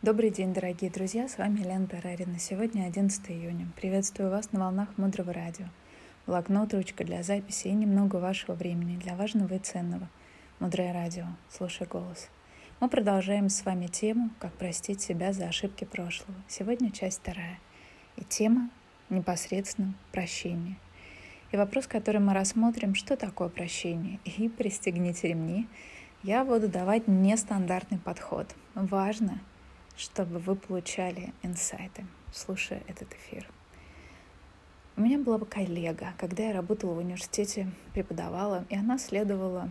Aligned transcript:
Добрый 0.00 0.30
день, 0.30 0.54
дорогие 0.54 0.92
друзья, 0.92 1.26
с 1.26 1.38
вами 1.38 1.58
Лена 1.58 1.88
Тарарина. 1.88 2.38
Сегодня 2.38 2.84
11 2.84 3.32
июня. 3.32 3.66
Приветствую 3.74 4.30
вас 4.30 4.52
на 4.52 4.60
волнах 4.60 4.96
Мудрого 4.96 5.32
Радио. 5.32 5.66
Блокнот, 6.24 6.72
ручка 6.72 7.02
для 7.02 7.24
записи 7.24 7.66
и 7.66 7.72
немного 7.72 8.18
вашего 8.18 8.54
времени 8.54 8.96
для 8.96 9.16
важного 9.16 9.54
и 9.54 9.58
ценного. 9.58 10.08
Мудрое 10.60 10.92
Радио. 10.92 11.24
Слушай 11.50 11.88
голос. 11.88 12.28
Мы 12.78 12.88
продолжаем 12.88 13.48
с 13.48 13.64
вами 13.64 13.88
тему 13.88 14.30
«Как 14.38 14.52
простить 14.52 15.00
себя 15.00 15.32
за 15.32 15.48
ошибки 15.48 15.84
прошлого». 15.84 16.38
Сегодня 16.46 16.92
часть 16.92 17.18
вторая. 17.18 17.58
И 18.14 18.22
тема 18.22 18.70
непосредственно 19.10 19.94
прощение. 20.12 20.76
И 21.50 21.56
вопрос, 21.56 21.88
который 21.88 22.20
мы 22.20 22.34
рассмотрим, 22.34 22.94
что 22.94 23.16
такое 23.16 23.48
прощение. 23.48 24.20
И 24.24 24.48
пристегните 24.48 25.26
ремни. 25.26 25.66
Я 26.22 26.44
буду 26.44 26.68
давать 26.68 27.08
нестандартный 27.08 27.98
подход. 27.98 28.54
Важно– 28.76 29.40
чтобы 29.98 30.38
вы 30.38 30.54
получали 30.54 31.34
инсайты, 31.42 32.06
слушая 32.32 32.82
этот 32.86 33.12
эфир. 33.14 33.48
У 34.96 35.00
меня 35.00 35.18
была 35.18 35.38
бы 35.38 35.46
коллега, 35.46 36.12
когда 36.18 36.44
я 36.44 36.52
работала 36.52 36.94
в 36.94 36.98
университете, 36.98 37.68
преподавала, 37.94 38.64
и 38.68 38.76
она 38.76 38.96
следовала, 38.98 39.70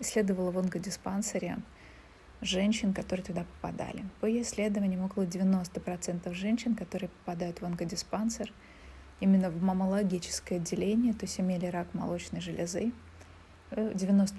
исследовала 0.00 0.50
в 0.50 0.58
онкодиспансере 0.58 1.58
женщин, 2.40 2.94
которые 2.94 3.24
туда 3.24 3.44
попадали. 3.60 4.02
По 4.20 4.26
ее 4.26 4.42
исследованиям, 4.42 5.04
около 5.04 5.24
90% 5.24 6.32
женщин, 6.32 6.74
которые 6.74 7.10
попадают 7.10 7.60
в 7.60 7.66
онкодиспансер, 7.66 8.52
именно 9.20 9.50
в 9.50 9.62
мамологическое 9.62 10.58
отделение, 10.58 11.12
то 11.12 11.26
есть 11.26 11.38
имели 11.38 11.66
рак 11.66 11.92
молочной 11.92 12.40
железы, 12.40 12.92
90% 13.72 14.30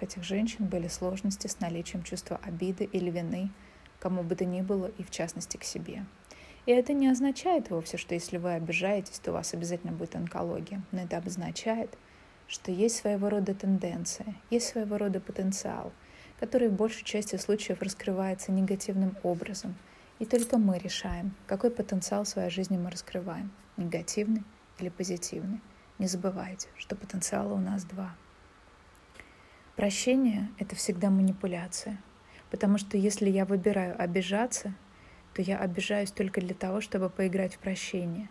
э, 0.00 0.04
этих 0.04 0.24
женщин 0.24 0.64
были 0.64 0.88
сложности 0.88 1.48
с 1.48 1.60
наличием 1.60 2.02
чувства 2.02 2.40
обиды 2.42 2.84
или 2.84 3.10
вины– 3.10 3.50
кому 4.00 4.22
бы 4.22 4.34
то 4.34 4.44
ни 4.44 4.62
было 4.62 4.90
и 4.98 5.04
в 5.04 5.10
частности 5.10 5.56
к 5.56 5.64
себе. 5.64 6.04
И 6.66 6.72
это 6.72 6.92
не 6.92 7.08
означает 7.08 7.70
вовсе, 7.70 7.96
что 7.96 8.14
если 8.14 8.38
вы 8.38 8.54
обижаетесь, 8.54 9.18
то 9.18 9.30
у 9.30 9.34
вас 9.34 9.54
обязательно 9.54 9.92
будет 9.92 10.16
онкология. 10.16 10.82
Но 10.90 11.02
это 11.02 11.16
обозначает, 11.16 11.96
что 12.48 12.72
есть 12.72 12.96
своего 12.96 13.28
рода 13.28 13.54
тенденция, 13.54 14.34
есть 14.50 14.68
своего 14.68 14.98
рода 14.98 15.20
потенциал, 15.20 15.92
который 16.38 16.68
в 16.68 16.74
большей 16.74 17.04
части 17.04 17.36
случаев 17.36 17.80
раскрывается 17.82 18.52
негативным 18.52 19.16
образом. 19.22 19.74
И 20.18 20.26
только 20.26 20.58
мы 20.58 20.78
решаем, 20.78 21.34
какой 21.46 21.70
потенциал 21.70 22.24
в 22.24 22.28
своей 22.28 22.50
жизни 22.50 22.76
мы 22.76 22.90
раскрываем, 22.90 23.50
негативный 23.76 24.44
или 24.78 24.90
позитивный. 24.90 25.60
Не 25.98 26.06
забывайте, 26.06 26.68
что 26.76 26.96
потенциала 26.96 27.54
у 27.54 27.58
нас 27.58 27.84
два. 27.84 28.14
Прощение— 29.76 30.50
это 30.58 30.76
всегда 30.76 31.08
манипуляция— 31.08 31.98
Потому 32.50 32.78
что 32.78 32.96
если 32.96 33.28
я 33.30 33.44
выбираю 33.44 34.00
обижаться, 34.00 34.74
то 35.34 35.42
я 35.42 35.58
обижаюсь 35.58 36.10
только 36.10 36.40
для 36.40 36.54
того, 36.54 36.80
чтобы 36.80 37.08
поиграть 37.08 37.54
в 37.54 37.58
прощение. 37.58 38.28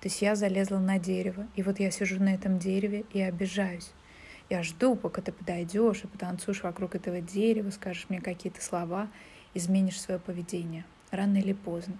То 0.00 0.08
есть 0.08 0.22
я 0.22 0.34
залезла 0.34 0.78
на 0.78 0.98
дерево, 0.98 1.46
и 1.56 1.62
вот 1.62 1.78
я 1.78 1.90
сижу 1.90 2.22
на 2.22 2.34
этом 2.34 2.58
дереве 2.58 3.04
и 3.12 3.20
обижаюсь. 3.20 3.92
Я 4.48 4.62
жду, 4.62 4.96
пока 4.96 5.20
ты 5.20 5.30
подойдешь 5.30 6.02
и 6.02 6.06
потанцуешь 6.06 6.62
вокруг 6.62 6.94
этого 6.94 7.20
дерева, 7.20 7.70
скажешь 7.70 8.06
мне 8.08 8.20
какие-то 8.20 8.62
слова, 8.62 9.08
изменишь 9.54 10.00
свое 10.00 10.18
поведение. 10.18 10.84
Рано 11.10 11.36
или 11.36 11.52
поздно. 11.52 11.96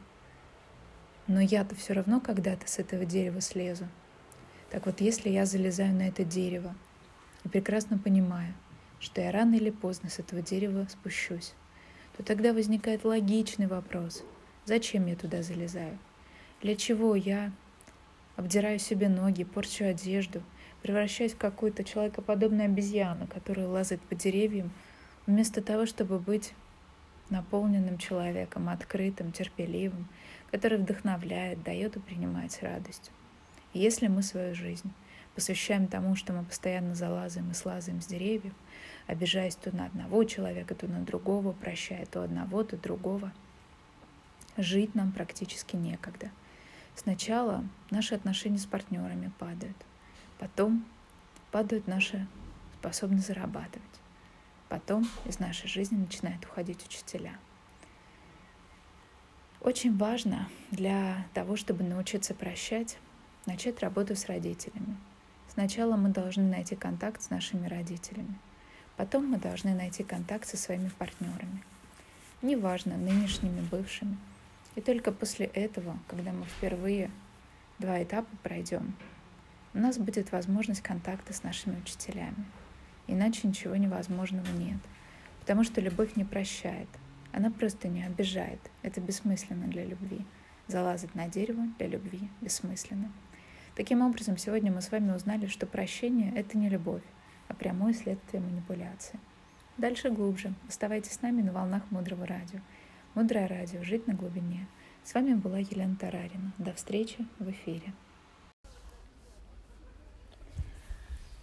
Но 1.26 1.40
я-то 1.40 1.74
все 1.74 1.92
равно 1.92 2.20
когда-то 2.20 2.66
с 2.66 2.78
этого 2.78 3.04
дерева 3.04 3.40
слезу. 3.40 3.86
Так 4.70 4.86
вот, 4.86 5.00
если 5.00 5.28
я 5.28 5.46
залезаю 5.46 5.94
на 5.94 6.08
это 6.08 6.24
дерево 6.24 6.74
и 7.44 7.48
прекрасно 7.48 7.98
понимаю, 7.98 8.54
что 9.00 9.20
я 9.20 9.32
рано 9.32 9.56
или 9.56 9.70
поздно 9.70 10.10
с 10.10 10.18
этого 10.18 10.42
дерева 10.42 10.86
спущусь, 10.88 11.54
то 12.16 12.22
тогда 12.22 12.52
возникает 12.52 13.04
логичный 13.04 13.66
вопрос, 13.66 14.22
зачем 14.66 15.06
я 15.06 15.16
туда 15.16 15.42
залезаю? 15.42 15.98
Для 16.62 16.76
чего 16.76 17.16
я 17.16 17.50
обдираю 18.36 18.78
себе 18.78 19.08
ноги, 19.08 19.44
порчу 19.44 19.86
одежду, 19.86 20.42
превращаюсь 20.82 21.32
в 21.32 21.38
какую-то 21.38 21.84
человекоподобную 21.84 22.66
обезьяну, 22.66 23.26
которая 23.26 23.66
лазает 23.66 24.02
по 24.02 24.14
деревьям, 24.14 24.70
вместо 25.26 25.62
того, 25.62 25.86
чтобы 25.86 26.18
быть 26.18 26.52
наполненным 27.30 27.96
человеком, 27.98 28.68
открытым, 28.68 29.32
терпеливым, 29.32 30.08
который 30.50 30.78
вдохновляет, 30.78 31.62
дает 31.62 31.96
и 31.96 32.00
принимает 32.00 32.52
с 32.52 32.62
радостью. 32.62 33.12
Если 33.72 34.08
мы 34.08 34.22
свою 34.22 34.54
жизнь 34.54 34.90
посвящаем 35.34 35.86
тому, 35.86 36.16
что 36.16 36.32
мы 36.32 36.44
постоянно 36.44 36.94
залазаем 36.94 37.50
и 37.50 37.54
слазаем 37.54 38.00
с 38.00 38.06
деревьев, 38.06 38.52
обижаясь 39.06 39.56
то 39.56 39.74
на 39.74 39.86
одного 39.86 40.24
человека, 40.24 40.74
то 40.74 40.86
на 40.86 41.00
другого, 41.00 41.52
прощая 41.52 42.06
то 42.06 42.22
одного, 42.22 42.62
то 42.64 42.76
другого. 42.76 43.32
Жить 44.56 44.94
нам 44.94 45.12
практически 45.12 45.76
некогда. 45.76 46.30
Сначала 46.94 47.64
наши 47.90 48.14
отношения 48.14 48.58
с 48.58 48.66
партнерами 48.66 49.32
падают, 49.38 49.76
потом 50.38 50.84
падают 51.50 51.86
наши 51.86 52.26
способность 52.78 53.26
зарабатывать. 53.26 53.82
Потом 54.68 55.08
из 55.24 55.38
нашей 55.38 55.68
жизни 55.68 55.96
начинают 55.96 56.44
уходить 56.44 56.84
учителя. 56.86 57.38
Очень 59.60 59.96
важно 59.96 60.48
для 60.70 61.26
того, 61.34 61.56
чтобы 61.56 61.84
научиться 61.84 62.34
прощать, 62.34 62.98
начать 63.46 63.80
работу 63.80 64.16
с 64.16 64.26
родителями. 64.26 64.96
Сначала 65.52 65.96
мы 65.96 66.08
должны 66.08 66.44
найти 66.44 66.76
контакт 66.76 67.22
с 67.22 67.30
нашими 67.30 67.66
родителями– 67.66 68.38
Потом 69.00 69.28
мы 69.28 69.38
должны 69.38 69.74
найти 69.74 70.02
контакт 70.02 70.46
со 70.46 70.58
своими 70.58 70.90
партнерами, 70.90 71.64
неважно, 72.42 72.98
нынешними, 72.98 73.62
бывшими. 73.70 74.18
И 74.74 74.82
только 74.82 75.10
после 75.10 75.46
этого, 75.46 75.98
когда 76.06 76.32
мы 76.32 76.44
впервые 76.44 77.10
два 77.78 78.02
этапа 78.02 78.28
пройдем, 78.42 78.94
у 79.72 79.78
нас 79.78 79.96
будет 79.96 80.32
возможность 80.32 80.82
контакта 80.82 81.32
с 81.32 81.42
нашими 81.42 81.80
учителями. 81.80 82.44
Иначе 83.06 83.48
ничего 83.48 83.74
невозможного 83.74 84.48
нет. 84.48 84.80
Потому 85.40 85.64
что 85.64 85.80
любовь 85.80 86.16
не 86.16 86.26
прощает. 86.26 86.88
Она 87.32 87.50
просто 87.50 87.88
не 87.88 88.02
обижает. 88.02 88.60
Это 88.82 89.00
бессмысленно 89.00 89.66
для 89.68 89.86
любви. 89.86 90.26
Залазать 90.66 91.14
на 91.14 91.26
дерево 91.26 91.62
для 91.78 91.86
любви 91.86 92.28
бессмысленно. 92.42 93.10
Таким 93.76 94.02
образом, 94.02 94.36
сегодня 94.36 94.72
мы 94.72 94.82
с 94.82 94.90
вами 94.90 95.12
узнали, 95.12 95.46
что 95.46 95.66
прощение— 95.66 96.32
это 96.36 96.58
не 96.58 96.68
любовь 96.68 97.02
а 97.50 97.54
прямое 97.54 97.92
следствие 97.92 98.40
манипуляции. 98.40 99.18
Дальше 99.76 100.10
глубже. 100.10 100.54
Оставайтесь 100.68 101.12
с 101.12 101.22
нами 101.22 101.42
на 101.42 101.52
волнах 101.52 101.82
Мудрого 101.90 102.24
Радио. 102.24 102.60
Мудрое 103.14 103.48
Радио. 103.48 103.82
Жить 103.82 104.06
на 104.06 104.14
глубине. 104.14 104.68
С 105.02 105.14
вами 105.14 105.34
была 105.34 105.58
Елена 105.58 105.96
Тарарина. 105.96 106.52
До 106.58 106.72
встречи 106.72 107.26
в 107.40 107.50
эфире. 107.50 107.92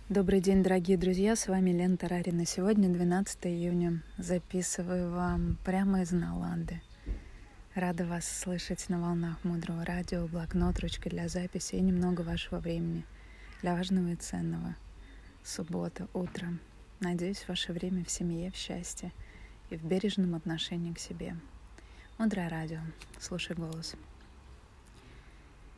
Добрый 0.08 0.40
день, 0.40 0.64
дорогие 0.64 0.98
друзья, 0.98 1.36
с 1.36 1.50
вами 1.50 1.72
Лена 1.72 1.98
Тарарина. 1.98 2.46
Сегодня 2.46 2.88
12 2.88 3.48
июня. 3.48 4.02
Записываю 4.18 5.12
вам 5.12 5.58
прямо 5.66 6.04
из 6.04 6.12
Наланды. 6.12 6.82
Рада 7.78 8.06
вас 8.06 8.28
слышать 8.28 8.90
на 8.90 9.00
волнах 9.00 9.44
Мудрого 9.44 9.86
Радио, 9.86 10.26
блокнот, 10.26 10.80
ручка 10.80 11.12
для 11.12 11.28
записи 11.28 11.76
и 11.76 11.80
немного 11.80 12.22
вашего 12.22 12.58
времени 12.58 13.06
для 13.62 13.76
важного 13.76 14.08
и 14.08 14.16
ценного– 14.16 14.76
суббота, 15.44 16.08
утро. 16.16 16.58
Надеюсь, 17.02 17.48
ваше 17.48 17.74
время 17.74 18.04
в 18.04 18.10
семье, 18.10 18.50
в 18.50 18.56
счастье 18.56 19.12
и 19.70 19.78
в 19.78 19.84
бережном 19.84 20.34
отношении 20.34 20.92
к 20.92 20.98
себе. 20.98 21.36
Мудрое 22.18 22.50
радио. 22.50 22.80
Слушай 23.20 23.56
голос. 23.56 23.94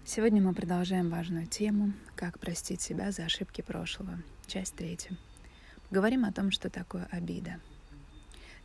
Сегодня 0.05 0.41
мы 0.41 0.53
продолжаем 0.53 1.09
важную 1.09 1.47
тему 1.47 1.91
«Как 2.15 2.39
простить 2.39 2.79
себя 2.79 3.11
за 3.11 3.25
ошибки 3.25 3.59
прошлого». 3.59 4.19
Часть 4.47 4.75
третья. 4.75 5.17
Говорим 5.91 6.23
о 6.23 6.31
том, 6.31 6.51
что 6.51 6.69
такое 6.69 7.09
обида. 7.11 7.59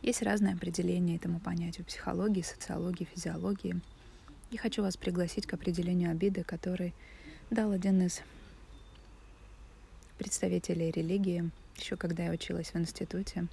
Есть 0.01 0.21
разные 0.21 0.53
определения 0.53 1.15
этому 1.15 1.39
понятию 1.39 1.85
психологии, 1.85 2.41
социологии, 2.41 3.05
физиологии. 3.05 3.79
И 4.51 4.57
хочу 4.57 4.83
вас 4.83 4.97
пригласить 4.97 5.47
к 5.47 5.53
определению 5.53 6.11
обиды, 6.11 6.43
который 6.43 6.93
дал 7.49 7.71
один 7.71 8.01
из 8.01 8.21
представителей 10.17 10.91
религии, 10.91 11.49
еще 11.77 11.95
когда 11.97 12.25
я 12.25 12.31
училась 12.31 12.73
в 12.73 12.77
институте, 12.77 13.47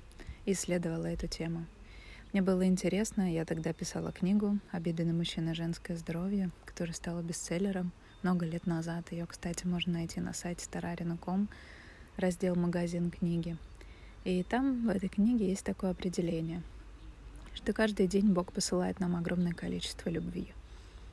исследовала 0.46 1.06
эту 1.06 1.26
тему. 1.26 1.66
Мне 2.32 2.40
было 2.40 2.64
интересно, 2.66 3.30
я 3.30 3.44
тогда 3.44 3.72
писала 3.72 4.10
книгу 4.10 4.58
«Обиды 4.70 5.04
на 5.04 5.12
мужчина 5.12 5.54
женское 5.54 5.96
здоровье», 5.96 6.50
которая 6.64 6.94
стала 6.94 7.20
бестселлером 7.20 7.92
много 8.22 8.46
лет 8.46 8.66
назад. 8.66 9.12
Ее, 9.12 9.26
кстати, 9.26 9.66
можно 9.66 9.94
найти 9.94 10.20
на 10.20 10.32
сайте 10.32 10.64
stararina.com, 10.64 11.48
раздел 12.16 12.54
«Магазин 12.54 13.10
книги». 13.10 13.58
И 14.24 14.42
там 14.44 14.86
в 14.86 14.88
этой 14.88 15.08
книге 15.08 15.48
есть 15.48 15.64
такое 15.64 15.90
определение, 15.90 16.62
что 17.54 17.72
каждый 17.72 18.06
день 18.06 18.32
Бог 18.32 18.52
посылает 18.52 19.00
нам 19.00 19.16
огромное 19.16 19.52
количество 19.52 20.08
любви, 20.08 20.48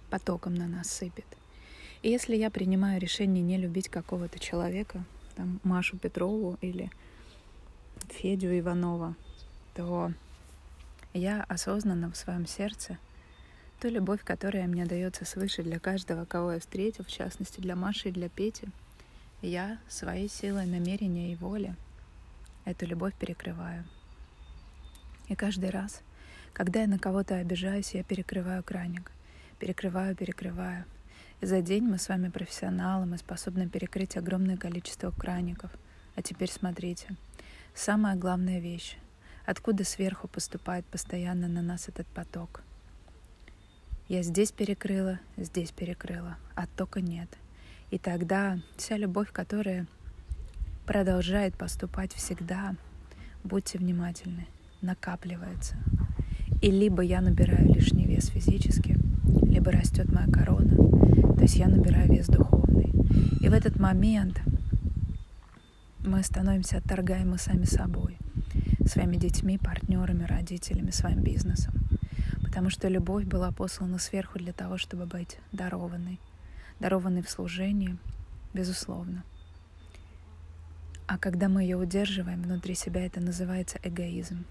потоком 0.09 0.53
на 0.53 0.67
нас 0.67 0.91
сыпет. 0.91 1.25
И 2.01 2.09
если 2.09 2.35
я 2.35 2.49
принимаю 2.49 3.01
решение 3.01 3.43
не 3.43 3.57
любить 3.57 3.89
какого-то 3.89 4.37
человека, 4.39 5.03
там, 5.35 5.59
Машу 5.63 5.97
Петрову 5.97 6.57
или 6.61 6.91
Федю 8.09 8.57
Иванова, 8.57 9.15
то 9.75 10.13
я 11.13 11.43
осознанно 11.43 12.11
в 12.11 12.17
своем 12.17 12.45
сердце 12.45 12.97
Ту 13.81 13.87
любовь, 13.87 14.25
которая 14.25 14.67
мне 14.67 14.85
дается 14.85 15.23
свыше 15.23 15.63
для 15.63 15.79
каждого, 15.79 16.25
кого 16.25 16.51
я 16.51 16.59
встретил, 16.59 17.05
в 17.05 17.07
частности 17.07 17.61
для 17.61 17.77
Маши 17.77 18.09
и 18.09 18.11
для 18.11 18.27
Пети, 18.27 18.67
я 19.41 19.79
своей 19.87 20.27
силой 20.27 20.65
намерения 20.65 21.31
и 21.31 21.37
воли 21.37 21.73
эту 22.71 22.85
любовь 22.85 23.13
перекрываю. 23.13 23.85
И 25.27 25.35
каждый 25.35 25.69
раз, 25.69 26.01
когда 26.53 26.81
я 26.81 26.87
на 26.87 26.99
кого-то 26.99 27.35
обижаюсь, 27.35 27.93
я 27.93 28.03
перекрываю 28.03 28.63
краник. 28.63 29.11
Перекрываю, 29.59 30.15
перекрываю. 30.15 30.85
И 31.41 31.45
за 31.45 31.61
день 31.61 31.83
мы 31.83 31.97
с 31.97 32.09
вами 32.09 32.29
профессионалы, 32.29 33.05
мы 33.05 33.17
способны 33.17 33.67
перекрыть 33.69 34.17
огромное 34.17 34.57
количество 34.57 35.11
краников. 35.11 35.71
А 36.15 36.21
теперь 36.21 36.49
смотрите. 36.49 37.15
Самая 37.73 38.15
главная 38.15 38.59
вещь. 38.59 38.97
Откуда 39.45 39.83
сверху 39.83 40.27
поступает 40.27 40.85
постоянно 40.85 41.47
на 41.47 41.61
нас 41.61 41.87
этот 41.87 42.07
поток– 42.07 42.61
я 44.09 44.23
здесь 44.23 44.51
перекрыла, 44.51 45.19
здесь 45.37 45.71
перекрыла, 45.71 46.39
оттока 46.55 46.99
нет. 46.99 47.29
И 47.91 47.99
тогда 47.99 48.57
вся 48.75 48.97
любовь, 48.97 49.31
которая 49.31 49.85
продолжает 50.89 51.55
поступать 51.55 52.13
всегда, 52.15 52.73
будьте 53.43 53.77
внимательны, 53.77 54.47
накапливается. 54.81 55.75
И 56.63 56.71
либо 56.71 57.03
я 57.03 57.21
набираю 57.21 57.71
лишний 57.71 58.07
вес 58.07 58.29
физически, 58.29 58.97
либо 59.43 59.71
растет 59.71 60.11
моя 60.11 60.25
корона, 60.25 60.75
то 61.35 61.41
есть 61.43 61.57
я 61.57 61.67
набираю 61.67 62.11
вес 62.11 62.25
духовный. 62.25 62.91
И 63.39 63.49
в 63.49 63.53
этот 63.53 63.79
момент 63.79 64.41
мы 65.99 66.23
становимся 66.23 66.79
отторгаемы 66.79 67.37
сами 67.37 67.65
собой, 67.65 68.17
своими 68.87 69.17
детьми, 69.17 69.59
партнерами, 69.59 70.23
родителями, 70.23 70.89
своим 70.89 71.21
бизнесом 71.21 71.73
потому 72.41 72.71
что 72.71 72.87
любовь 72.87 73.25
была 73.25 73.51
послана 73.51 73.99
сверху 73.99 74.39
для 74.39 74.53
того, 74.53 74.79
чтобы 74.79 75.05
быть 75.05 75.37
дарованной, 75.51 76.19
дарованной 76.79 77.21
в 77.21 77.29
служении, 77.29 77.95
безусловно. 78.55 79.23
А 81.09 81.17
когда 81.17 81.49
мы 81.49 81.63
ее 81.63 81.75
удерживаем 81.75 82.43
внутри 82.43 82.75
себя, 82.75 83.03
это 83.03 83.19
называется 83.19 83.79
эгоизм. 83.81 84.45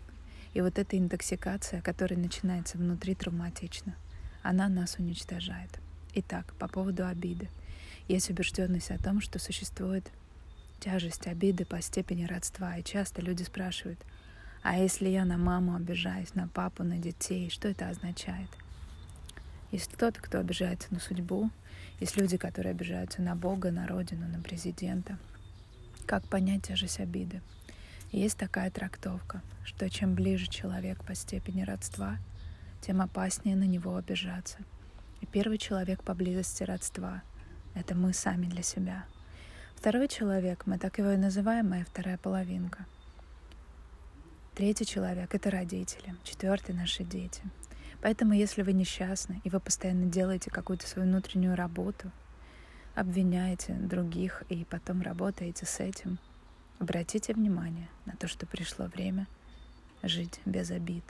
И 0.54 0.60
вот 0.60 0.76
эта 0.76 0.98
интоксикация, 0.98 1.80
которая 1.80 2.18
начинается 2.18 2.78
внутри, 2.78 3.14
травматична. 3.14 3.94
Она 4.42 4.68
нас 4.68 4.96
уничтожает. 4.98 5.70
Итак, 6.14 6.52
по 6.58 6.66
поводу 6.66 7.06
обиды. 7.06 7.48
Есть 8.08 8.28
убежденность 8.28 8.90
о 8.90 8.98
том, 8.98 9.20
что 9.20 9.38
существует 9.38 10.10
тяжесть 10.80 11.28
обиды 11.28 11.64
по 11.64 11.80
степени 11.80 12.24
родства. 12.24 12.76
И 12.76 12.82
часто 12.82 13.22
люди 13.22 13.44
спрашивают— 13.44 14.00
а 14.62 14.76
если 14.76 15.08
я 15.08 15.24
на 15.24 15.38
маму 15.38 15.76
обижаюсь, 15.76 16.34
на 16.34 16.48
папу, 16.48 16.82
на 16.82 16.98
детей, 16.98 17.48
что 17.48 17.68
это 17.68 17.88
означает? 17.88 18.48
Есть 19.70 19.92
кто-то, 19.92 20.20
кто 20.20 20.40
обижается 20.40 20.88
на 20.90 20.98
судьбу, 20.98 21.50
есть 22.00 22.16
люди, 22.16 22.36
которые 22.36 22.72
обижаются 22.72 23.22
на 23.22 23.36
Бога, 23.36 23.70
на 23.70 23.86
Родину, 23.86 24.26
на 24.26 24.42
президента. 24.42 25.16
Как 26.08 26.26
понять 26.26 26.66
тяжесть 26.66 26.98
обиды? 26.98 27.40
Есть 28.10 28.36
такая 28.36 28.70
трактовка, 28.72 29.42
что 29.64 29.88
чем 29.88 30.14
ближе 30.14 30.48
человек 30.48 31.04
по 31.04 31.14
степени 31.14 31.62
родства, 31.62 32.16
тем 32.80 33.00
опаснее 33.00 33.54
на 33.54 33.64
него 33.64 33.94
обижаться. 33.94 34.58
И 35.20 35.26
первый 35.26 35.58
человек 35.58 36.02
по 36.02 36.14
близости 36.14 36.64
родства— 36.64 37.22
это 37.74 37.94
мы 37.94 38.12
сами 38.12 38.46
для 38.46 38.62
себя. 38.62 39.04
Второй 39.76 40.08
человек, 40.08 40.66
мы 40.66 40.78
так 40.78 40.98
его 40.98 41.12
и 41.12 41.16
называем, 41.16 41.68
моя 41.68 41.84
вторая 41.84 42.18
половинка— 42.18 42.86
Третий 44.58 44.84
человек— 44.84 45.32
это 45.36 45.52
родители. 45.52 46.16
Четвертый— 46.24 46.74
наши 46.74 47.04
дети. 47.04 47.42
Поэтому, 48.02 48.32
если 48.32 48.62
вы 48.62 48.72
несчастны, 48.72 49.40
и 49.44 49.50
вы 49.50 49.60
постоянно 49.60 50.06
делаете 50.06 50.50
какую-то 50.50 50.84
свою 50.84 51.06
внутреннюю 51.06 51.54
работу, 51.54 52.10
обвиняете 52.98 53.74
других 53.74 54.42
и 54.48 54.64
потом 54.64 55.02
работаете 55.02 55.66
с 55.66 55.80
этим, 55.80 56.18
обратите 56.78 57.32
внимание 57.34 57.88
на 58.06 58.16
то, 58.16 58.26
что 58.28 58.46
пришло 58.46 58.86
время 58.86 59.26
жить 60.02 60.40
без 60.44 60.70
обид. 60.70 61.04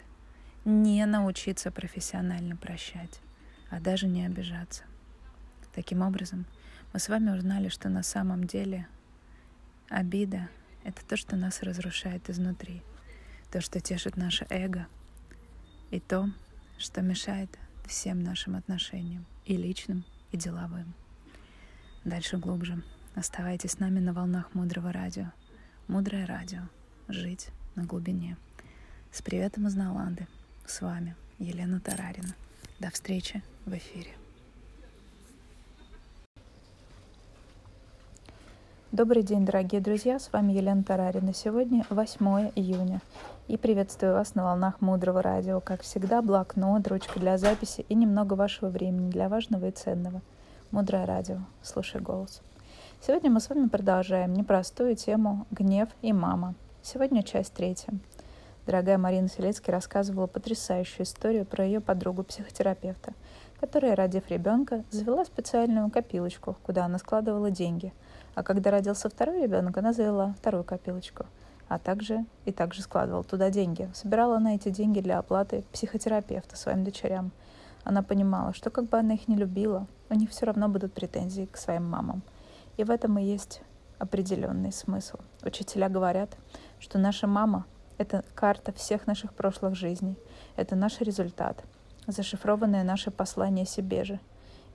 Не 0.64 1.06
научиться 1.06 1.70
профессионально 1.70 2.56
прощать, 2.56 3.20
а 3.70 3.80
даже 3.80 4.06
не 4.06 4.26
обижаться. 4.26 4.84
Таким 5.74 6.02
образом, 6.02 6.46
мы 6.92 6.98
с 6.98 7.08
вами 7.08 7.30
узнали, 7.30 7.68
что 7.68 7.88
на 7.88 8.02
самом 8.02 8.44
деле 8.44 8.86
обида— 9.88 10.48
это 10.84 11.04
то, 11.06 11.16
что 11.16 11.36
нас 11.36 11.62
разрушает 11.62 12.28
изнутри— 12.28 12.82
то, 13.50 13.60
что 13.60 13.80
тешит 13.80 14.16
наше 14.16 14.46
эго, 14.50 14.86
и 15.90 16.00
то, 16.00 16.30
что 16.78 17.00
мешает 17.00 17.50
всем 17.86 18.22
нашим 18.22 18.56
отношениям, 18.56 19.24
и 19.46 19.56
личным, 19.56 20.04
и 20.32 20.36
деловым. 20.36 20.94
Дальше 22.04 22.36
глубже. 22.38 22.82
Оставайтесь 23.14 23.72
с 23.72 23.78
нами 23.80 23.98
на 23.98 24.12
волнах 24.12 24.54
Мудрого 24.54 24.92
Радио. 24.92 25.26
Мудрое 25.88 26.26
Радио. 26.26 26.60
Жить 27.08 27.48
на 27.74 27.84
глубине. 27.84 28.36
С 29.10 29.20
приветом 29.20 29.66
из 29.66 29.74
Наланды. 29.74 30.26
С 30.64 30.80
вами 30.80 31.16
Елена 31.38 31.80
Тарарина. 31.80 32.34
До 32.78 32.90
встречи 32.90 33.42
в 33.66 33.74
эфире. 33.74 34.10
Добрый 38.92 39.22
день, 39.22 39.44
дорогие 39.44 39.80
друзья, 39.82 40.18
с 40.18 40.32
вами 40.32 40.52
Елена 40.52 40.82
Тарарина. 40.82 41.34
Сегодня 41.34 41.84
8 41.90 42.52
июня, 42.54 43.02
и 43.46 43.56
приветствую 43.56 44.14
вас 44.14 44.34
на 44.34 44.44
волнах 44.44 44.80
Мудрого 44.80 45.20
Радио. 45.20 45.60
Как 45.60 45.82
всегда, 45.82 46.22
блокнот, 46.22 46.88
ручка 46.88 47.20
для 47.20 47.36
записи 47.38 47.84
и 47.88 47.94
немного 47.94 48.34
вашего 48.34 48.70
времени 48.70 49.10
для 49.10 49.28
важного 49.28 49.66
и 49.66 49.72
ценного. 49.72 50.22
Мудрое 50.70 51.06
Радио. 51.06 51.38
Слушай 51.62 52.00
голос. 52.00 52.42
Сегодня 53.00 53.30
мы 53.30 53.40
с 53.40 53.48
вами 53.48 53.68
продолжаем 53.68 54.34
непростую 54.34 54.96
тему 54.96 55.46
«Гнев 55.50 55.88
и 56.02 56.12
мама». 56.12 56.54
Сегодня 56.82 57.22
часть 57.22 57.54
третья. 57.54 57.92
Дорогая 58.66 58.98
Марина 58.98 59.28
Селецкий 59.28 59.72
рассказывала 59.72 60.26
потрясающую 60.26 61.04
историю 61.04 61.46
про 61.46 61.64
ее 61.64 61.80
подругу-психотерапевта, 61.80 63.14
которая, 63.60 63.96
родив 63.96 64.28
ребенка, 64.28 64.84
завела 64.90 65.24
специальную 65.24 65.90
копилочку, 65.90 66.56
куда 66.62 66.84
она 66.84 66.98
складывала 66.98 67.50
деньги– 67.50 67.92
а 68.38 68.44
когда 68.44 68.70
родился 68.70 69.08
второй 69.08 69.42
ребенок, 69.42 69.76
она 69.78 69.92
завела 69.92 70.32
вторую 70.38 70.62
копилочку, 70.62 71.26
а 71.66 71.80
также 71.80 72.24
и 72.44 72.52
также 72.52 72.82
складывала 72.82 73.24
туда 73.24 73.50
деньги. 73.50 73.90
Собирала 73.94 74.36
она 74.36 74.54
эти 74.54 74.68
деньги 74.68 75.00
для 75.00 75.18
оплаты 75.18 75.64
психотерапевта 75.72 76.56
своим 76.56 76.84
дочерям. 76.84 77.32
Она 77.88 78.02
понимала, 78.02 78.52
что 78.52 78.68
как 78.68 78.84
бы 78.84 78.98
она 78.98 79.14
их 79.14 79.28
не 79.28 79.36
любила, 79.36 79.86
у 80.10 80.14
них 80.14 80.28
все 80.28 80.44
равно 80.44 80.68
будут 80.68 80.92
претензии 80.92 81.48
к 81.50 81.56
своим 81.56 81.84
мамам. 81.88 82.20
И 82.76 82.84
в 82.84 82.90
этом 82.90 83.18
и 83.18 83.24
есть 83.24 83.62
определенный 83.98 84.72
смысл. 84.72 85.16
Учителя 85.42 85.88
говорят, 85.88 86.36
что 86.80 86.98
наша 86.98 87.26
мама— 87.26 87.64
это 87.96 88.26
карта 88.34 88.74
всех 88.74 89.06
наших 89.06 89.32
прошлых 89.32 89.74
жизней. 89.74 90.18
Это 90.54 90.76
наш 90.76 91.00
результат, 91.00 91.64
зашифрованное 92.06 92.84
наше 92.84 93.10
послание 93.10 93.64
себе 93.64 94.04
же. 94.04 94.20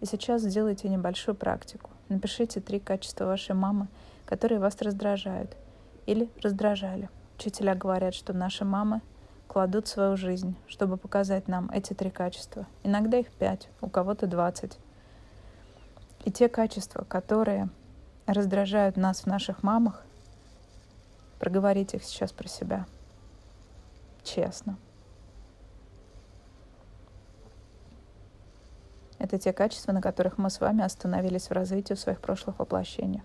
И 0.01 0.08
сейчас 0.08 0.41
сделайте 0.41 0.89
небольшую 0.89 1.36
практику. 1.36 1.91
Напишите 2.10 2.62
три 2.62 2.79
качества 2.79 3.25
вашей 3.25 3.53
мамы, 3.53 3.89
которые 4.25 4.60
вас 4.60 4.82
раздражают 4.82 5.55
или 6.08 6.32
раздражали. 6.41 7.12
Учителя 7.38 7.75
говорят, 7.75 8.15
что 8.15 8.34
наши 8.34 8.65
мамы 8.65 9.01
кладут 9.53 9.88
свою 9.88 10.17
жизнь, 10.17 10.55
чтобы 10.67 10.98
показать 10.98 11.48
нам 11.48 11.69
эти 11.69 11.93
три 11.93 12.10
качества. 12.10 12.65
Иногда 12.81 13.19
их 13.19 13.31
пять, 13.31 13.69
у 13.81 13.88
кого-то 13.88 14.25
двадцать. 14.25 14.79
И 16.25 16.31
те 16.31 16.50
качества, 16.50 17.03
которые 17.03 17.69
раздражают 18.25 18.98
нас 18.98 19.22
в 19.22 19.25
наших 19.27 19.62
мамах, 19.62 20.01
проговорите 21.38 21.98
их 21.98 22.03
сейчас 22.03 22.31
про 22.31 22.48
себя. 22.48 22.88
Честно. 24.24 24.75
Это 29.19 29.38
те 29.38 29.53
качества, 29.53 29.91
на 29.91 30.01
которых 30.01 30.39
мы 30.39 30.50
с 30.50 30.60
вами 30.60 30.83
остановились 30.83 31.50
в 31.50 31.51
развитии 31.51 31.93
в 31.93 32.00
своих 32.00 32.22
прошлых 32.22 32.57
воплощениях. 32.57 33.24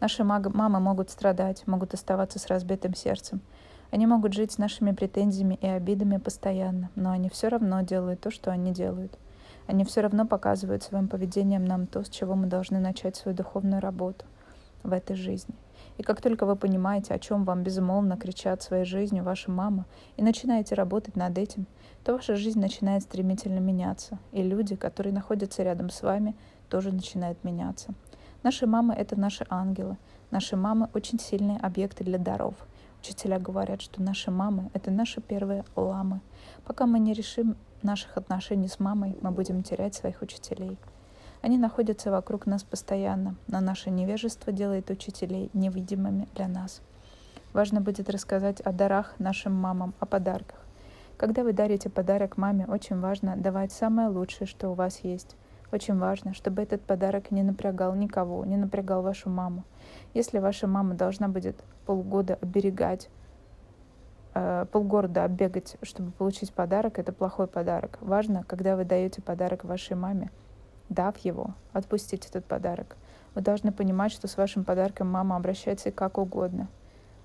Наши 0.00 0.24
мамы 0.24 0.80
могут 0.80 1.10
страдать, 1.10 1.66
могут 1.66 1.92
оставаться 1.92 2.38
с 2.38 2.46
разбитым 2.46 2.94
сердцем. 2.94 3.42
Они 3.90 4.06
могут 4.06 4.32
жить 4.32 4.52
с 4.52 4.58
нашими 4.58 4.92
претензиями 4.92 5.58
и 5.60 5.66
обидами 5.66 6.16
постоянно, 6.18 6.90
но 6.94 7.10
они 7.10 7.28
все 7.28 7.48
равно 7.48 7.82
делают 7.82 8.20
то, 8.20 8.30
что 8.30 8.50
они 8.50 8.72
делают. 8.72 9.18
Они 9.66 9.84
все 9.84 10.00
равно 10.00 10.26
показывают 10.26 10.82
своим 10.82 11.08
поведением 11.08 11.64
нам 11.64 11.86
то, 11.86 12.04
с 12.04 12.08
чего 12.08 12.34
мы 12.34 12.46
должны 12.46 12.78
начать 12.78 13.16
свою 13.16 13.36
духовную 13.36 13.80
работу 13.80 14.24
в 14.82 14.92
этой 14.92 15.16
жизни. 15.16 15.54
И 15.98 16.02
как 16.02 16.20
только 16.22 16.46
вы 16.46 16.56
понимаете, 16.56 17.14
о 17.14 17.18
чем 17.18 17.44
вам 17.44 17.62
безмолвно 17.62 18.16
кричат 18.16 18.62
своей 18.62 18.84
жизнью 18.84 19.24
ваша 19.24 19.50
мама, 19.50 19.86
и 20.16 20.22
начинаете 20.22 20.74
работать 20.74 21.16
над 21.16 21.36
этим– 21.38 21.66
то 22.04 22.14
ваша 22.14 22.36
жизнь 22.36 22.60
начинает 22.60 23.02
стремительно 23.02 23.58
меняться, 23.58 24.18
и 24.32 24.42
люди, 24.42 24.74
которые 24.74 25.12
находятся 25.12 25.62
рядом 25.62 25.90
с 25.90 26.02
вами, 26.02 26.34
тоже 26.68 26.92
начинают 26.92 27.42
меняться. 27.44 27.92
Наши 28.42 28.66
мамы— 28.66 28.94
это 28.98 29.20
наши 29.20 29.44
ангелы. 29.50 29.98
Наши 30.30 30.56
мамы— 30.56 30.88
очень 30.94 31.20
сильные 31.20 31.58
объекты 31.58 32.04
для 32.04 32.18
даров. 32.18 32.54
Учителя 33.00 33.38
говорят, 33.38 33.80
что 33.80 34.02
наши 34.02 34.30
мамы— 34.30 34.70
это 34.74 34.90
наши 34.90 35.22
первые 35.22 35.64
ламы. 35.74 36.20
Пока 36.66 36.84
мы 36.84 36.98
не 36.98 37.14
решим 37.14 37.56
наших 37.82 38.18
отношений 38.18 38.68
с 38.68 38.78
мамой, 38.78 39.16
мы 39.22 39.30
будем 39.30 39.62
терять 39.62 39.94
своих 39.94 40.20
учителей. 40.20 40.76
Они 41.40 41.56
находятся 41.56 42.10
вокруг 42.10 42.44
нас 42.44 42.62
постоянно, 42.62 43.36
но 43.46 43.60
наше 43.60 43.90
невежество 43.90 44.52
делает 44.52 44.90
учителей 44.90 45.48
невидимыми 45.54 46.28
для 46.34 46.46
нас. 46.46 46.82
Важно 47.54 47.80
будет 47.80 48.10
рассказать 48.10 48.60
о 48.60 48.70
дарах 48.70 49.14
нашим 49.18 49.54
мамам, 49.54 49.94
о 49.98 50.04
подарках. 50.04 50.58
Когда 51.16 51.42
вы 51.42 51.54
дарите 51.54 51.88
подарок 51.88 52.36
маме, 52.36 52.66
очень 52.66 53.00
важно 53.00 53.34
давать 53.34 53.72
самое 53.72 54.08
лучшее, 54.08 54.46
что 54.46 54.68
у 54.68 54.74
вас 54.74 55.00
есть. 55.02 55.36
Очень 55.72 55.98
важно, 55.98 56.34
чтобы 56.34 56.62
этот 56.62 56.82
подарок 56.82 57.30
не 57.30 57.42
напрягал 57.42 57.94
никого, 57.94 58.44
не 58.44 58.56
напрягал 58.56 59.02
вашу 59.02 59.30
маму. 59.30 59.64
Если 60.14 60.38
ваша 60.38 60.66
мама 60.66 60.94
должна 60.94 61.28
будет 61.28 61.62
полгода 61.86 62.38
оберегать, 62.40 63.08
э, 64.34 64.66
полгорода 64.72 65.24
оббегать, 65.24 65.76
чтобы 65.82 66.10
получить 66.10 66.52
подарок, 66.52 66.98
это 66.98 67.12
плохой 67.12 67.46
подарок. 67.46 67.98
Важно, 68.00 68.44
когда 68.48 68.74
вы 68.74 68.84
даете 68.84 69.22
подарок 69.22 69.64
вашей 69.64 69.96
маме, 69.96 70.30
дав 70.88 71.16
его, 71.18 71.54
отпустить 71.72 72.26
этот 72.26 72.44
подарок. 72.44 72.96
Вы 73.36 73.42
должны 73.42 73.70
понимать, 73.70 74.10
что 74.10 74.26
с 74.26 74.36
вашим 74.36 74.64
подарком 74.64 75.06
мама 75.06 75.36
обращается 75.36 75.92
как 75.92 76.18
угодно. 76.18 76.68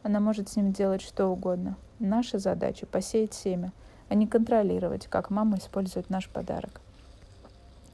Она 0.03 0.19
может 0.19 0.49
с 0.49 0.55
ним 0.55 0.71
делать 0.71 1.01
что 1.01 1.27
угодно. 1.27 1.77
Наша 1.97 2.37
задача— 2.37 2.85
посеять 2.91 3.33
семя, 3.33 3.73
а 4.07 4.13
не 4.13 4.27
контролировать, 4.27 5.07
как 5.07 5.31
мама 5.31 5.57
использует 5.57 6.11
наш 6.11 6.29
подарок. 6.29 6.79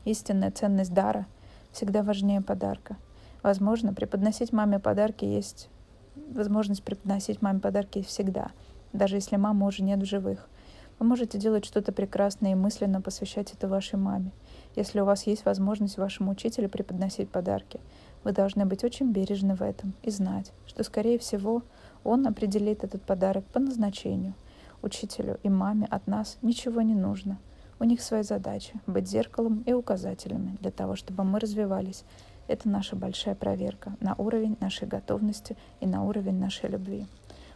Истинная 0.03 0.49
ценность 0.49 0.93
дара 0.93 1.27
всегда 1.71 2.01
важнее 2.01 2.41
подарка. 2.41 2.97
Возможно, 3.43 3.93
преподносить 3.93 4.51
маме 4.51 4.79
подарки 4.79 5.25
есть... 5.25 5.69
Возможность 6.33 6.83
преподносить 6.83 7.41
маме 7.41 7.59
подарки 7.59 7.99
есть 7.99 8.09
всегда, 8.09 8.51
даже 8.93 9.15
если 9.15 9.37
мама 9.37 9.67
уже 9.67 9.83
нет 9.83 9.99
в 9.99 10.05
живых. 10.05 10.49
Вы 10.99 11.05
можете 11.05 11.37
делать 11.37 11.65
что-то 11.65 11.91
прекрасное 11.91 12.51
и 12.51 12.55
мысленно 12.55 13.01
посвящать 13.01 13.53
это 13.53 13.67
вашей 13.67 13.97
маме. 13.97 14.31
Если 14.75 14.99
у 14.99 15.05
вас 15.05 15.25
есть 15.27 15.45
возможность 15.45 15.97
вашему 15.97 16.31
учителю 16.31 16.67
преподносить 16.67 17.29
подарки, 17.29 17.79
вы 18.23 18.33
должны 18.33 18.65
быть 18.65 18.83
очень 18.83 19.11
бережны 19.11 19.55
в 19.55 19.61
этом 19.61 19.93
и 20.03 20.09
знать, 20.09 20.51
что, 20.65 20.83
скорее 20.83 21.17
всего, 21.17 21.63
он 22.03 22.27
определит 22.27 22.83
этот 22.83 23.03
подарок 23.03 23.45
по 23.45 23.59
назначению. 23.59 24.33
Учителю 24.81 25.39
и 25.43 25.49
маме 25.49 25.87
от 25.89 26.07
нас 26.07 26.37
ничего 26.41 26.81
не 26.81 26.95
нужно— 26.95 27.37
у 27.81 27.83
них 27.83 28.03
своя 28.03 28.21
задача— 28.21 28.73
быть 28.85 29.09
зеркалом 29.09 29.63
и 29.65 29.73
указателями 29.73 30.55
для 30.61 30.69
того, 30.69 30.95
чтобы 30.95 31.23
мы 31.23 31.39
развивались. 31.39 32.03
Это 32.47 32.69
наша 32.69 32.95
большая 32.95 33.33
проверка 33.33 33.95
на 33.99 34.13
уровень 34.19 34.55
нашей 34.59 34.87
готовности 34.87 35.57
и 35.79 35.87
на 35.87 36.03
уровень 36.03 36.39
нашей 36.39 36.69
любви. 36.69 37.07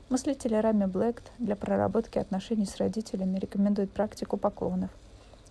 Мыслители 0.10 0.55
Рами 0.55 0.86
Блэкт 0.86 1.32
для 1.38 1.55
проработки 1.55 2.17
отношений 2.17 2.65
с 2.65 2.77
родителями 2.77 3.38
рекомендует 3.38 3.91
практику 3.91 4.36
поклонов. 4.38 4.89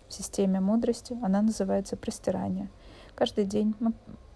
В 0.08 0.12
системе 0.12 0.58
мудрости 0.58 1.16
она 1.22 1.40
называется 1.40 1.96
простирание. 1.96 2.68
Каждый 3.14 3.44
день 3.44 3.76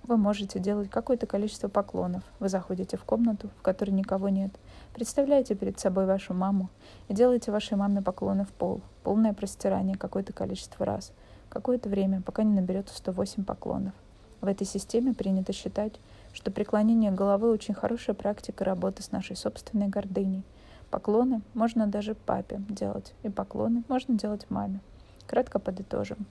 вы 0.04 0.16
можете 0.16 0.61
делать 0.61 0.88
какое-то 0.88 1.26
количество 1.26 1.66
поклонов. 1.66 2.23
Вы 2.38 2.49
заходите 2.49 2.97
в 2.97 3.02
комнату, 3.02 3.50
в 3.59 3.62
которой 3.62 3.90
никого 3.90 4.28
нет. 4.28 4.52
Представляете 4.95 5.57
перед 5.57 5.80
собой 5.80 6.07
вашу 6.07 6.33
маму 6.33 6.71
и 7.09 7.14
делаете 7.14 7.50
вашей 7.50 7.76
маме 7.76 8.02
поклоны 8.02 8.45
в 8.45 8.50
пол. 8.50 8.80
Полное 9.09 9.33
простирание 9.33 9.97
какое-то 9.97 10.35
количество 10.35 10.85
раз. 10.85 11.12
Какое-то 11.49 11.88
время, 11.88 12.21
пока 12.21 12.43
не 12.43 12.53
наберется 12.53 12.95
108 12.95 13.43
поклонов. 13.43 13.95
В 14.43 14.47
этой 14.47 14.67
системе 14.67 15.15
принято 15.15 15.55
считать, 15.55 15.95
что 16.35 16.50
преклонение 16.50 17.11
головы 17.11 17.50
очень 17.50 17.73
хорошая 17.73 18.15
практика 18.15 18.67
работы 18.67 19.03
с 19.03 19.11
нашей 19.11 19.35
собственной 19.35 19.88
гордыней. 19.88 20.43
Поклоны 20.91 21.41
можно 21.55 21.87
даже 21.87 22.15
папе 22.15 22.61
делать, 22.69 23.15
и 23.23 23.31
поклоны 23.31 23.83
можно 23.88 24.12
делать 24.12 24.45
маме. 24.50 24.81
Кратко 25.27 25.59
подытожим. 25.59 26.27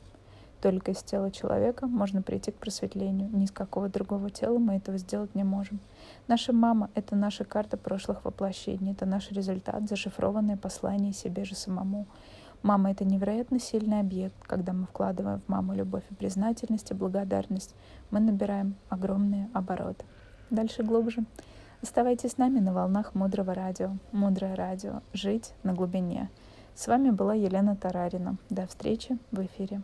Только 0.62 0.92
из 0.92 1.02
тела 1.02 1.32
человека 1.32 1.88
можно 1.88 2.22
прийти 2.22 2.52
к 2.52 2.56
просветлению. 2.58 3.30
Ни 3.32 3.46
из 3.46 3.52
какого 3.52 3.90
другого 3.90 4.30
тела 4.30 4.60
мы 4.60 4.76
этого 4.76 5.00
сделать 5.00 5.34
не 5.34 5.44
можем. 5.44 5.80
Наша 6.28 6.54
мама— 6.54 6.92
это 6.94 7.16
наша 7.16 7.44
карта 7.44 7.76
прошлых 7.76 8.24
воплощений, 8.24 8.92
это 8.92 9.08
наш 9.08 9.32
результат, 9.32 9.90
зашифрованное 9.90 10.58
послание 10.58 11.14
себе 11.14 11.44
же 11.44 11.56
самому. 11.56 12.06
Мама— 12.64 12.92
это 12.92 13.06
невероятно 13.06 13.60
сильный 13.60 14.00
объект. 14.00 14.36
Когда 14.44 14.74
мы 14.74 14.86
вкладываем 14.86 15.42
в 15.42 15.48
маму 15.50 15.74
любовь 15.74 16.04
и 16.10 16.16
признательность 16.16 16.92
и 16.92 16.94
благодарность, 16.94 17.76
мы 18.12 18.20
набираем 18.20 18.76
огромные 18.90 19.50
обороты. 19.54 20.06
Дальше 20.50 20.84
глубже. 20.84 21.26
Оставайтесь 21.82 22.32
с 22.32 22.38
нами 22.38 22.60
на 22.60 22.74
волнах 22.74 23.14
Мудрого 23.16 23.54
радио. 23.54 23.92
Мудрое 24.12 24.56
радио. 24.56 25.02
Жить 25.14 25.54
на 25.64 25.74
глубине. 25.74 26.30
С 26.74 26.88
вами 26.88 27.12
была 27.12 27.34
Елена 27.34 27.76
Тарарина. 27.76 28.38
До 28.50 28.66
встречи 28.68 29.18
в 29.32 29.40
эфире. 29.46 29.82